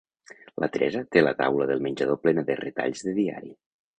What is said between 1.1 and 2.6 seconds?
té la taula del menjador plena de